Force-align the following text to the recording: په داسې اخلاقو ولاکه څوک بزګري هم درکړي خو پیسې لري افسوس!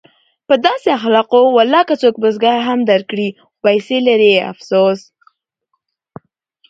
په 0.47 0.53
داسې 0.65 0.87
اخلاقو 0.97 1.41
ولاکه 1.57 1.95
څوک 2.01 2.15
بزګري 2.23 2.61
هم 2.67 2.79
درکړي 2.91 3.27
خو 3.37 3.45
پیسې 3.65 3.97
لري 4.07 4.31
افسوس! 4.51 5.01